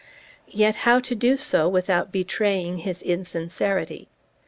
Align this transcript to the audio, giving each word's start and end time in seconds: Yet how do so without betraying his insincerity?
Yet 0.47 0.77
how 0.77 0.99
do 0.99 1.37
so 1.37 1.69
without 1.69 2.11
betraying 2.11 2.79
his 2.79 3.03
insincerity? 3.03 4.07